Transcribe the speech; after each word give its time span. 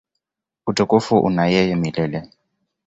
Utukufu 0.69 1.17
una 1.29 1.43
yeye 1.53 1.75
milele. 1.83 2.19